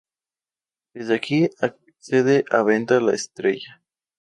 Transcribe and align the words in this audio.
Desde 0.95 1.13
aquí 1.13 1.47
accede 1.59 2.43
a 2.49 2.63
Venta 2.63 2.99
la 2.99 3.13
Estrella. 3.13 3.83